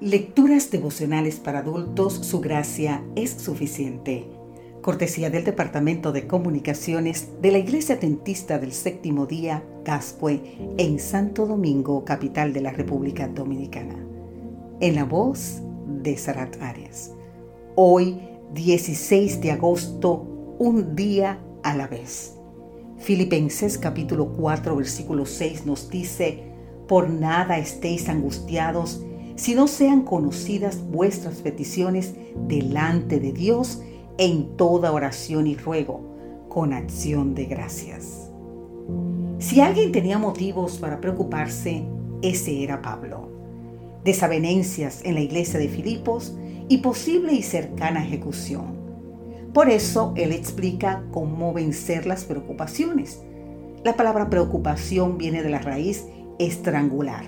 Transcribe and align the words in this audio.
Lecturas 0.00 0.72
devocionales 0.72 1.36
para 1.36 1.60
adultos, 1.60 2.14
su 2.14 2.40
gracia 2.40 3.04
es 3.14 3.30
suficiente. 3.30 4.28
Cortesía 4.82 5.30
del 5.30 5.44
Departamento 5.44 6.10
de 6.10 6.26
Comunicaciones 6.26 7.28
de 7.40 7.52
la 7.52 7.58
Iglesia 7.58 8.00
Tentista 8.00 8.58
del 8.58 8.72
Séptimo 8.72 9.26
Día, 9.26 9.62
Gascue, 9.84 10.40
en 10.78 10.98
Santo 10.98 11.46
Domingo, 11.46 12.04
capital 12.04 12.52
de 12.52 12.62
la 12.62 12.72
República 12.72 13.28
Dominicana. 13.28 13.94
En 14.80 14.96
la 14.96 15.04
voz 15.04 15.62
de 16.02 16.16
Sarat 16.18 16.60
Arias. 16.60 17.12
Hoy, 17.76 18.18
16 18.52 19.40
de 19.42 19.52
agosto, 19.52 20.56
un 20.58 20.96
día 20.96 21.38
a 21.62 21.76
la 21.76 21.86
vez. 21.86 22.34
Filipenses 22.98 23.78
capítulo 23.78 24.32
4, 24.32 24.74
versículo 24.74 25.24
6 25.24 25.66
nos 25.66 25.88
dice, 25.88 26.42
por 26.88 27.08
nada 27.08 27.58
estéis 27.58 28.08
angustiados, 28.08 29.00
si 29.36 29.54
no 29.54 29.66
sean 29.66 30.02
conocidas 30.02 30.80
vuestras 30.90 31.36
peticiones 31.36 32.14
delante 32.46 33.18
de 33.18 33.32
Dios 33.32 33.82
en 34.18 34.56
toda 34.56 34.92
oración 34.92 35.46
y 35.46 35.56
ruego, 35.56 36.00
con 36.48 36.72
acción 36.72 37.34
de 37.34 37.46
gracias. 37.46 38.30
Si 39.38 39.60
alguien 39.60 39.92
tenía 39.92 40.18
motivos 40.18 40.78
para 40.78 41.00
preocuparse, 41.00 41.84
ese 42.22 42.62
era 42.62 42.80
Pablo. 42.80 43.28
Desavenencias 44.04 45.00
en 45.04 45.14
la 45.14 45.20
iglesia 45.20 45.58
de 45.58 45.68
Filipos 45.68 46.36
y 46.68 46.78
posible 46.78 47.32
y 47.32 47.42
cercana 47.42 48.04
ejecución. 48.04 48.74
Por 49.52 49.68
eso 49.68 50.12
él 50.16 50.32
explica 50.32 51.04
cómo 51.12 51.52
vencer 51.52 52.06
las 52.06 52.24
preocupaciones. 52.24 53.20
La 53.82 53.96
palabra 53.96 54.30
preocupación 54.30 55.18
viene 55.18 55.42
de 55.42 55.50
la 55.50 55.58
raíz 55.58 56.06
estrangular. 56.38 57.24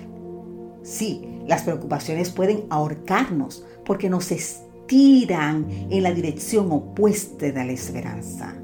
Sí, 0.87 1.41
las 1.47 1.63
preocupaciones 1.63 2.29
pueden 2.29 2.63
ahorcarnos 2.69 3.65
porque 3.83 4.09
nos 4.09 4.31
estiran 4.31 5.67
en 5.89 6.01
la 6.01 6.13
dirección 6.13 6.71
opuesta 6.71 7.47
de 7.47 7.65
la 7.65 7.73
esperanza. 7.73 8.55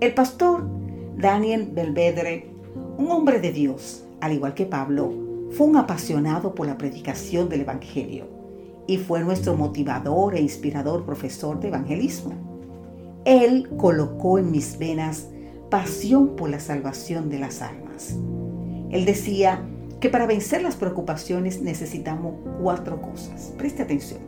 El 0.00 0.12
pastor 0.12 0.68
Daniel 1.16 1.70
Belvedere, 1.72 2.50
un 2.98 3.12
hombre 3.12 3.38
de 3.38 3.52
Dios, 3.52 4.04
al 4.20 4.32
igual 4.32 4.54
que 4.54 4.66
Pablo, 4.66 5.12
fue 5.52 5.68
un 5.68 5.76
apasionado 5.76 6.52
por 6.52 6.66
la 6.66 6.76
predicación 6.76 7.48
del 7.48 7.60
Evangelio 7.60 8.26
y 8.88 8.98
fue 8.98 9.22
nuestro 9.22 9.56
motivador 9.56 10.34
e 10.34 10.40
inspirador 10.40 11.06
profesor 11.06 11.60
de 11.60 11.68
evangelismo. 11.68 12.32
Él 13.24 13.68
colocó 13.76 14.40
en 14.40 14.50
mis 14.50 14.78
venas 14.78 15.28
pasión 15.70 16.34
por 16.34 16.50
la 16.50 16.58
salvación 16.58 17.30
de 17.30 17.38
las 17.38 17.62
almas. 17.62 18.16
Él 18.90 19.04
decía, 19.04 19.64
que 20.00 20.08
para 20.08 20.26
vencer 20.26 20.62
las 20.62 20.76
preocupaciones 20.76 21.62
necesitamos 21.62 22.34
cuatro 22.60 23.00
cosas. 23.00 23.52
Preste 23.56 23.82
atención. 23.82 24.20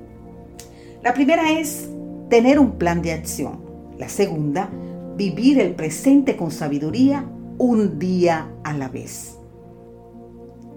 La 1.03 1.15
primera 1.15 1.53
es 1.53 1.89
tener 2.29 2.59
un 2.59 2.73
plan 2.73 3.03
de 3.03 3.13
acción. 3.13 3.61
La 3.99 4.09
segunda, 4.09 4.71
vivir 5.17 5.61
el 5.61 5.75
presente 5.75 6.37
con 6.37 6.51
sabiduría 6.51 7.27
un 7.59 7.99
día 7.99 8.49
a 8.65 8.73
la 8.73 8.89
vez. 8.89 9.37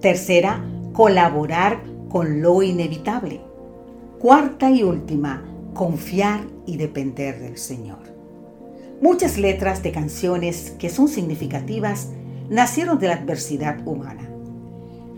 Tercera, 0.01 0.65
colaborar 0.93 1.81
con 2.09 2.41
lo 2.41 2.61
inevitable. 2.63 3.41
Cuarta 4.19 4.69
y 4.71 4.83
última, 4.83 5.43
confiar 5.73 6.41
y 6.65 6.77
depender 6.77 7.39
del 7.39 7.57
Señor. 7.57 7.99
Muchas 9.01 9.37
letras 9.37 9.81
de 9.81 9.91
canciones 9.91 10.71
que 10.77 10.89
son 10.89 11.07
significativas 11.07 12.09
nacieron 12.49 12.99
de 12.99 13.07
la 13.07 13.15
adversidad 13.15 13.85
humana. 13.87 14.30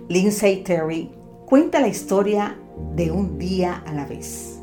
Lindsay 0.09 0.63
Terry 0.63 1.09
cuenta 1.45 1.79
la 1.79 1.87
historia 1.87 2.57
de 2.93 3.09
un 3.09 3.37
día 3.39 3.81
a 3.85 3.93
la 3.93 4.05
vez. 4.05 4.59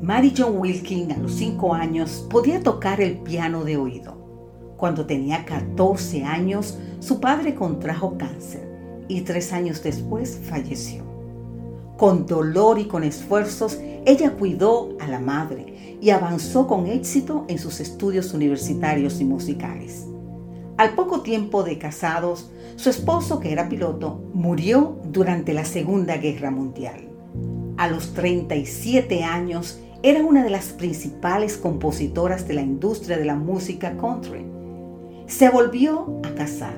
Mary 0.00 0.32
John 0.36 0.58
Wilkin 0.58 1.10
a 1.10 1.16
los 1.16 1.32
5 1.32 1.74
años 1.74 2.24
podía 2.30 2.62
tocar 2.62 3.00
el 3.00 3.18
piano 3.18 3.64
de 3.64 3.76
oído. 3.76 4.16
Cuando 4.76 5.06
tenía 5.06 5.44
14 5.44 6.22
años, 6.22 6.78
su 7.00 7.18
padre 7.18 7.56
contrajo 7.56 8.16
cáncer 8.16 8.68
y 9.08 9.22
tres 9.22 9.52
años 9.52 9.82
después 9.82 10.38
falleció. 10.40 11.02
Con 11.96 12.26
dolor 12.26 12.78
y 12.78 12.84
con 12.84 13.02
esfuerzos, 13.02 13.78
ella 14.04 14.34
cuidó 14.34 14.90
a 15.00 15.08
la 15.08 15.18
madre 15.18 15.98
y 16.00 16.10
avanzó 16.10 16.68
con 16.68 16.86
éxito 16.86 17.44
en 17.48 17.58
sus 17.58 17.80
estudios 17.80 18.32
universitarios 18.34 19.20
y 19.20 19.24
musicales. 19.24 20.06
Al 20.76 20.94
poco 20.94 21.22
tiempo 21.22 21.62
de 21.62 21.78
casados, 21.78 22.50
su 22.76 22.90
esposo, 22.90 23.40
que 23.40 23.50
era 23.50 23.70
piloto, 23.70 24.20
murió 24.34 24.98
durante 25.04 25.54
la 25.54 25.64
Segunda 25.64 26.18
Guerra 26.18 26.50
Mundial. 26.50 27.08
A 27.78 27.88
los 27.88 28.12
37 28.12 29.24
años, 29.24 29.80
era 30.02 30.22
una 30.22 30.44
de 30.44 30.50
las 30.50 30.66
principales 30.66 31.56
compositoras 31.56 32.46
de 32.46 32.54
la 32.54 32.60
industria 32.60 33.16
de 33.16 33.24
la 33.24 33.36
música 33.36 33.96
country. 33.96 34.44
Se 35.26 35.48
volvió 35.48 36.20
a 36.22 36.34
casar, 36.34 36.76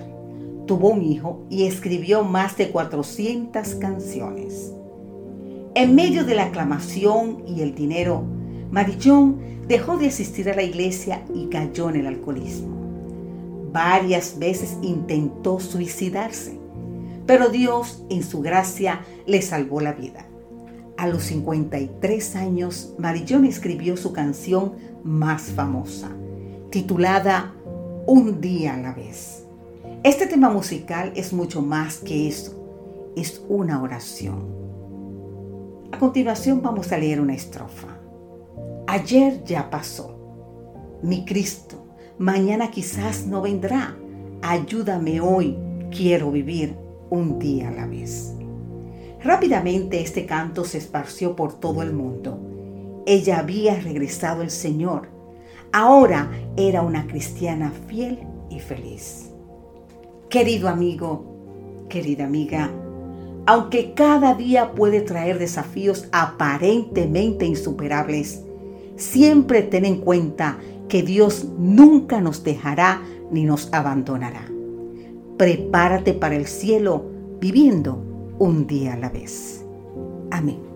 tuvo 0.66 0.90
un 0.90 1.02
hijo 1.02 1.44
y 1.50 1.64
escribió 1.64 2.22
más 2.22 2.56
de 2.56 2.70
400 2.70 3.74
canciones. 3.74 4.72
En 5.74 5.96
medio 5.96 6.24
de 6.24 6.36
la 6.36 6.44
aclamación 6.44 7.42
y 7.48 7.62
el 7.62 7.74
dinero, 7.74 8.22
Marillón 8.70 9.40
dejó 9.66 9.96
de 9.96 10.06
asistir 10.06 10.48
a 10.48 10.54
la 10.54 10.62
iglesia 10.62 11.24
y 11.34 11.46
cayó 11.46 11.90
en 11.90 11.96
el 11.96 12.06
alcoholismo. 12.06 12.77
Varias 13.72 14.38
veces 14.38 14.76
intentó 14.82 15.60
suicidarse, 15.60 16.58
pero 17.26 17.48
Dios 17.48 18.04
en 18.08 18.22
su 18.22 18.40
gracia 18.40 19.00
le 19.26 19.42
salvó 19.42 19.80
la 19.80 19.92
vida. 19.92 20.26
A 20.96 21.06
los 21.06 21.24
53 21.24 22.36
años, 22.36 22.94
Marillón 22.98 23.44
escribió 23.44 23.96
su 23.96 24.12
canción 24.12 24.72
más 25.04 25.42
famosa, 25.42 26.10
titulada 26.70 27.54
Un 28.06 28.40
día 28.40 28.74
a 28.74 28.78
la 28.78 28.94
vez. 28.94 29.44
Este 30.02 30.26
tema 30.26 30.48
musical 30.48 31.12
es 31.14 31.32
mucho 31.32 31.60
más 31.60 31.98
que 31.98 32.28
eso, 32.28 33.12
es 33.16 33.42
una 33.48 33.82
oración. 33.82 34.58
A 35.92 35.98
continuación 35.98 36.62
vamos 36.62 36.92
a 36.92 36.98
leer 36.98 37.20
una 37.20 37.34
estrofa. 37.34 37.88
Ayer 38.86 39.42
ya 39.44 39.68
pasó. 39.68 40.14
Mi 41.02 41.24
Cristo 41.24 41.87
Mañana 42.18 42.72
quizás 42.72 43.26
no 43.26 43.42
vendrá. 43.42 43.96
Ayúdame 44.42 45.20
hoy. 45.20 45.56
Quiero 45.90 46.32
vivir 46.32 46.74
un 47.10 47.38
día 47.38 47.68
a 47.68 47.72
la 47.72 47.86
vez. 47.86 48.34
Rápidamente 49.22 50.00
este 50.00 50.26
canto 50.26 50.64
se 50.64 50.78
esparció 50.78 51.36
por 51.36 51.60
todo 51.60 51.80
el 51.82 51.92
mundo. 51.92 52.40
Ella 53.06 53.38
había 53.38 53.78
regresado 53.78 54.42
al 54.42 54.50
Señor. 54.50 55.08
Ahora 55.72 56.30
era 56.56 56.82
una 56.82 57.06
cristiana 57.06 57.72
fiel 57.86 58.18
y 58.50 58.58
feliz. 58.58 59.30
Querido 60.28 60.68
amigo, 60.68 61.86
querida 61.88 62.24
amiga, 62.24 62.70
aunque 63.46 63.94
cada 63.94 64.34
día 64.34 64.72
puede 64.72 65.02
traer 65.02 65.38
desafíos 65.38 66.08
aparentemente 66.10 67.46
insuperables, 67.46 68.44
siempre 68.98 69.62
ten 69.62 69.86
en 69.86 70.00
cuenta 70.00 70.58
que 70.88 71.02
Dios 71.02 71.48
nunca 71.58 72.20
nos 72.20 72.44
dejará 72.44 73.02
ni 73.30 73.44
nos 73.44 73.72
abandonará. 73.72 74.46
Prepárate 75.38 76.12
para 76.12 76.36
el 76.36 76.46
cielo 76.46 77.04
viviendo 77.40 78.02
un 78.38 78.66
día 78.66 78.94
a 78.94 78.98
la 78.98 79.08
vez. 79.08 79.64
Amén. 80.30 80.67